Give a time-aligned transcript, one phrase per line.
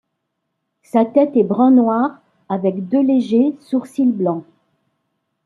[0.81, 2.19] Sa tête est brun noir
[2.49, 4.43] avec deux légers sourcils blanc.